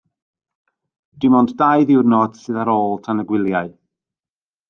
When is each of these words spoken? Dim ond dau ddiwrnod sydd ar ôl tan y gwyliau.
Dim 1.25 1.35
ond 1.39 1.53
dau 1.59 1.83
ddiwrnod 1.89 2.41
sydd 2.45 2.59
ar 2.63 2.73
ôl 2.79 2.97
tan 3.09 3.25
y 3.25 3.29
gwyliau. 3.33 3.71